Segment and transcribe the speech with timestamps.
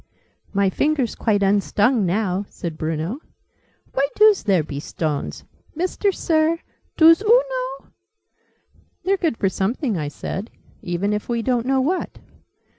[0.51, 3.19] "My finger's quite unstung now!" said Bruno.
[3.93, 5.43] "Why doos there be stones?
[5.75, 6.57] Mister Sir,
[6.97, 7.85] doos oo know?"
[9.03, 10.49] "They're good for something," I said:
[10.81, 12.17] "even if we don't know what.